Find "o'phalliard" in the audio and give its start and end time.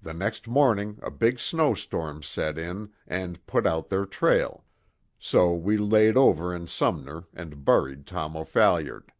8.34-9.12